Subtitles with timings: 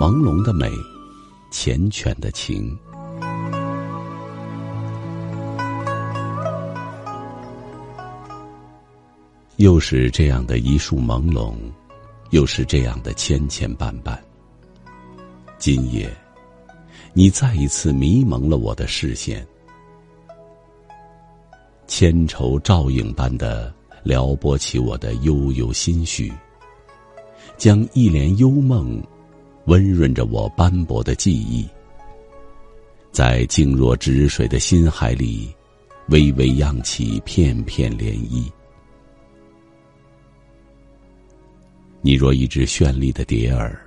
[0.00, 0.66] 朦胧的美，
[1.52, 2.74] 缱绻的情。
[9.56, 11.54] 又是这样的一束朦胧，
[12.30, 14.18] 又是这样的千千绊绊。
[15.58, 16.10] 今夜，
[17.12, 19.46] 你再一次迷蒙了我的视线，
[21.86, 23.70] 千愁照影般的
[24.02, 26.32] 撩拨起我的悠悠心绪，
[27.58, 28.98] 将一帘幽梦
[29.70, 31.64] 温润着我斑驳的记忆，
[33.12, 35.48] 在静若止水的心海里，
[36.08, 38.50] 微微漾起片片涟漪。
[42.00, 43.80] 你若一只绚丽的蝶儿，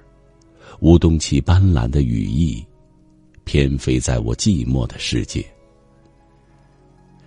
[0.80, 2.66] 舞动起斑斓的羽翼，
[3.44, 5.46] 翩飞在我寂寞的世界。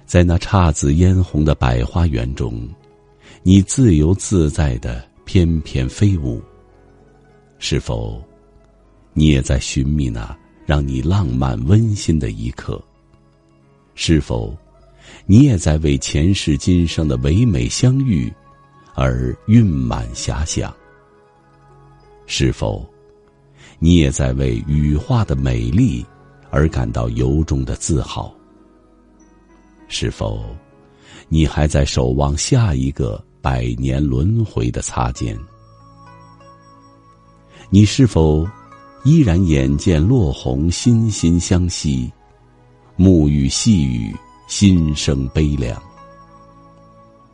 [0.06, 2.66] 在那姹紫嫣红的百花园中，
[3.42, 6.40] 你自由自在的翩翩飞舞。
[7.58, 8.22] 是否，
[9.18, 12.78] 你也在寻觅那让你浪漫温馨的一刻？
[13.94, 14.54] 是否，
[15.24, 18.30] 你也在为前世今生的唯美相遇？
[18.94, 20.70] 而蕴满遐想。
[22.26, 22.86] 是否，
[23.78, 26.04] 你也在为羽化的美丽
[26.50, 28.30] 而感到由衷的自豪？
[29.88, 30.44] 是否，
[31.30, 35.38] 你还在守望下一个百年轮回的擦肩？
[37.70, 38.46] 你是否
[39.06, 42.12] 依然眼见落红，心心相惜，
[42.96, 44.12] 暮雨细雨，
[44.48, 45.80] 心生悲凉？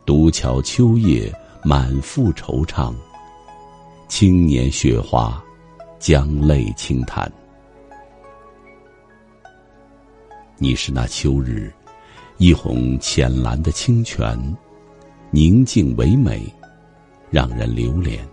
[0.05, 1.33] 独瞧秋叶。
[1.65, 2.93] 满腹惆怅，
[4.09, 5.41] 青年雪花，
[5.97, 7.31] 将泪轻弹。
[10.57, 11.73] 你是那秋日，
[12.37, 14.37] 一泓浅蓝的清泉，
[15.31, 16.53] 宁静唯美，
[17.31, 18.27] 让人留恋。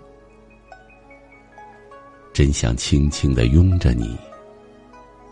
[2.32, 4.16] 真想轻轻的拥着你，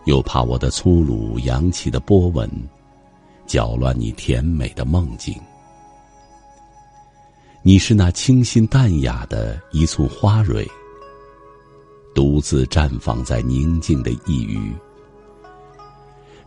[0.04, 2.50] 又怕我的粗鲁扬起的波纹，
[3.46, 5.34] 搅乱你甜美的梦境。
[7.62, 10.66] 你是那清新淡雅的一簇花蕊，
[12.14, 14.72] 独自绽放在宁静的一隅。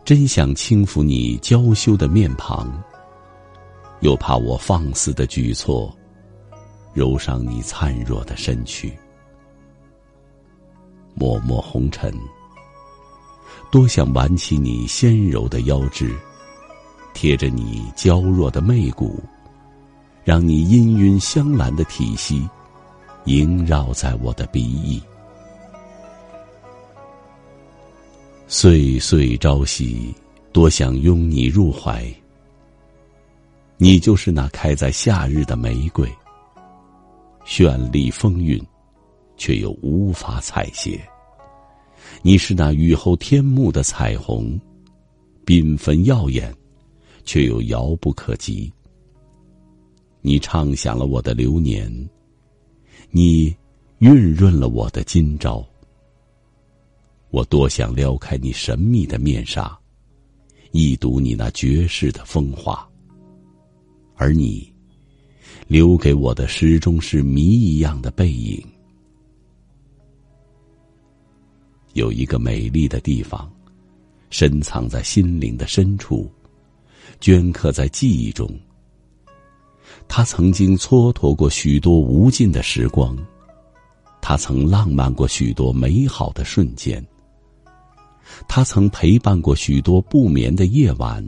[0.04, 2.70] 真想轻抚你娇羞的面庞，
[4.00, 5.96] 又怕我放肆的举措，
[6.92, 8.92] 揉伤你灿若的身躯。
[11.22, 12.12] 脉脉红尘，
[13.70, 16.12] 多想挽起你纤柔的腰肢，
[17.14, 19.22] 贴着你娇弱的媚骨。
[20.24, 22.48] 让你氤氲香兰的体息
[23.24, 25.02] 萦绕在我的鼻翼，
[28.46, 30.14] 岁岁朝夕，
[30.52, 32.06] 多想拥你入怀。
[33.78, 36.08] 你就是那开在夏日的玫瑰，
[37.44, 38.64] 绚丽风韵，
[39.36, 41.00] 却又无法采撷。
[42.20, 44.60] 你是那雨后天幕的彩虹，
[45.46, 46.54] 缤纷耀眼，
[47.24, 48.70] 却又遥不可及。
[50.20, 51.90] 你唱响了我的流年，
[53.10, 53.54] 你
[53.98, 55.66] 润润了我的今朝。
[57.30, 59.76] 我多想撩开你神秘的面纱，
[60.70, 62.86] 一睹你那绝世的风华。
[64.14, 64.70] 而你
[65.66, 68.62] 留给我的始终是谜一样的背影。
[71.94, 73.50] 有一个美丽的地方，
[74.30, 76.30] 深藏在心灵的深处，
[77.20, 78.48] 镌刻在记忆中。
[80.08, 83.16] 他曾经蹉跎过许多无尽的时光，
[84.20, 87.04] 他曾浪漫过许多美好的瞬间，
[88.48, 91.24] 他曾陪伴过许多不眠的夜晚，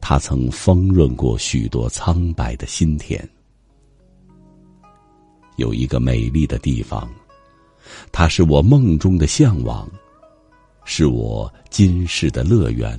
[0.00, 3.28] 他曾丰润过许多苍白的心田。
[5.56, 7.08] 有一个美丽的地方，
[8.10, 9.90] 它是我梦中的向往，
[10.84, 12.98] 是我今世的乐园。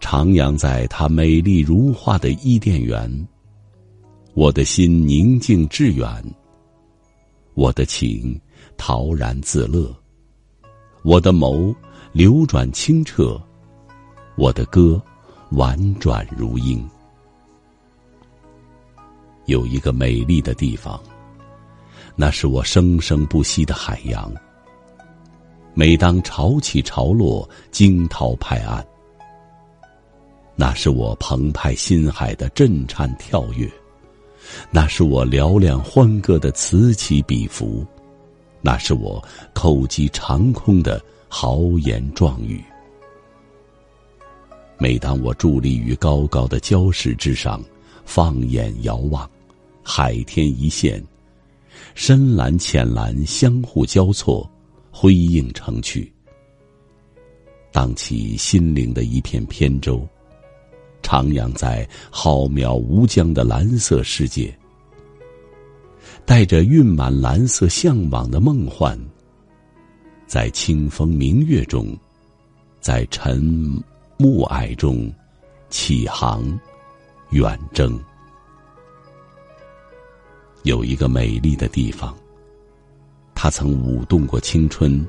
[0.00, 3.28] 徜徉在它美丽如画的伊甸园，
[4.34, 6.08] 我的心宁静致远，
[7.54, 8.38] 我的情
[8.76, 9.94] 陶然自乐，
[11.02, 11.74] 我的眸
[12.12, 13.40] 流转清澈，
[14.36, 15.02] 我的歌
[15.52, 16.86] 婉转如莺。
[19.46, 21.00] 有一个美丽的地方，
[22.16, 24.32] 那是我生生不息的海洋。
[25.74, 28.84] 每当潮起潮落，惊涛拍岸。
[30.54, 33.70] 那是我澎湃心海的震颤跳跃，
[34.70, 37.86] 那是我嘹亮欢歌的此起彼伏，
[38.62, 39.22] 那是我
[39.54, 40.98] 叩击长空的
[41.28, 42.64] 豪言壮语。
[44.78, 47.62] 每当我伫立于高高的礁石之上，
[48.06, 49.30] 放眼遥望，
[49.82, 51.04] 海天一线，
[51.96, 54.48] 深蓝、浅蓝相互交错，
[54.90, 56.12] 辉映成趣，
[57.72, 60.06] 荡起心灵的一片扁舟，
[61.02, 64.54] 徜徉在浩渺无疆的蓝色世界，
[66.26, 68.96] 带着蕴满蓝色向往的梦幻，
[70.26, 71.96] 在清风明月中，
[72.78, 73.42] 在沉
[74.18, 75.10] 暮霭中
[75.70, 76.44] 起航
[77.30, 77.98] 远征。
[80.66, 82.12] 有一个美丽的地方，
[83.36, 85.06] 它曾舞动过青春，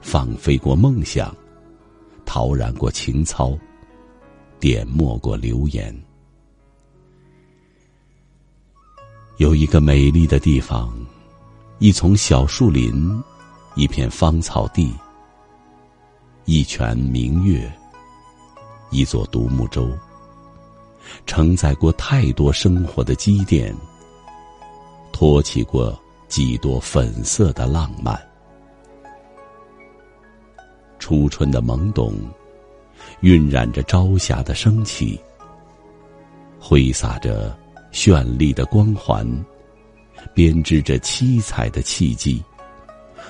[0.00, 1.36] 放飞过梦想，
[2.24, 3.58] 陶染过情操，
[4.60, 5.92] 点墨过流言。
[9.38, 10.94] 有一个美丽的地方，
[11.80, 13.20] 一丛小树林，
[13.74, 14.94] 一片芳草地，
[16.44, 17.68] 一泉明月，
[18.92, 19.90] 一座独木舟，
[21.26, 23.74] 承载过太多生活的积淀。
[25.12, 28.18] 托起过几多粉色的浪漫，
[30.98, 32.14] 初春的懵懂，
[33.20, 35.20] 晕染着朝霞的升起，
[36.58, 37.56] 挥洒着
[37.92, 39.26] 绚丽的光环，
[40.34, 42.42] 编织着七彩的契机，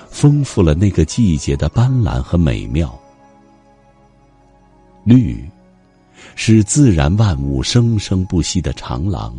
[0.07, 2.97] 丰富了那个季节的斑斓和美妙。
[5.03, 5.47] 绿，
[6.35, 9.35] 是自然万物生生不息的长廊。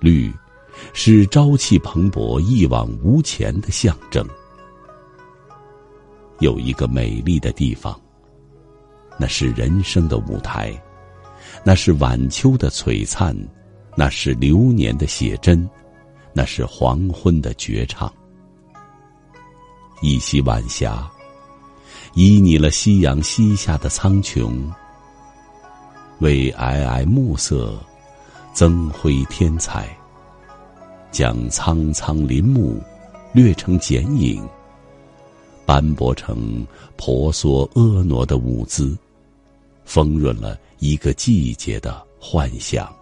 [0.00, 0.32] 绿。
[0.92, 4.26] 是朝气蓬勃、一往无前的象征。
[6.40, 8.00] 有一个美丽的地方，
[9.18, 10.72] 那是人生的舞台，
[11.64, 13.36] 那是晚秋的璀璨，
[13.96, 15.68] 那是流年的写真，
[16.32, 18.12] 那是黄昏的绝唱。
[20.00, 21.10] 一袭晚霞，
[22.14, 24.52] 旖旎了夕阳西下的苍穹，
[26.20, 27.76] 为皑皑暮色
[28.54, 29.97] 增辉添彩。
[31.10, 32.80] 将苍苍林木
[33.32, 34.46] 略成剪影，
[35.66, 36.66] 斑驳成
[36.96, 38.96] 婆娑婀娜的舞姿，
[39.84, 42.94] 丰润了一个季节的幻想。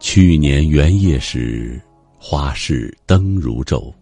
[0.00, 1.80] 去年元夜时，
[2.18, 3.92] 花市灯如昼，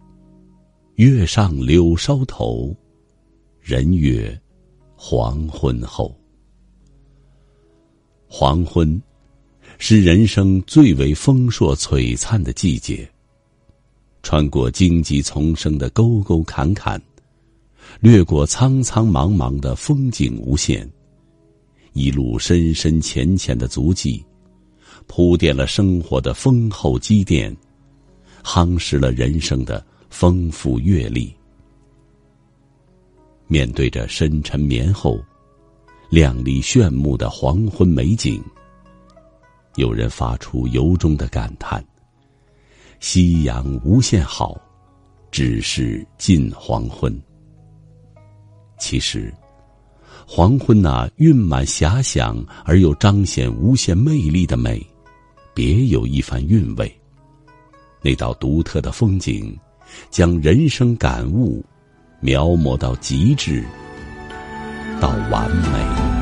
[0.95, 2.75] 月上柳梢头，
[3.61, 4.39] 人约
[4.95, 6.15] 黄昏后。
[8.27, 9.01] 黄昏。
[9.85, 13.05] 是人生最为丰硕璀璨的季节。
[14.21, 17.01] 穿过荆棘丛生的沟沟坎坎，
[17.99, 20.89] 掠过苍苍茫茫的风景无限，
[21.91, 24.23] 一路深深浅浅的足迹，
[25.05, 27.53] 铺垫了生活的丰厚积淀，
[28.41, 31.35] 夯实了人生的丰富阅历。
[33.47, 35.21] 面对着深沉绵厚、
[36.09, 38.41] 亮丽炫目的黄昏美景。
[39.75, 41.83] 有人发出由衷的感叹
[42.99, 44.55] ：“夕阳无限好，
[45.31, 47.13] 只是近黄昏。”
[48.77, 49.33] 其实，
[50.27, 54.85] 黄昏那蕴满遐想而又彰显无限魅力的美，
[55.53, 56.93] 别有一番韵味。
[58.01, 59.57] 那道独特的风景，
[60.09, 61.63] 将人生感悟
[62.19, 63.63] 描摹到极致，
[64.99, 66.12] 到完美。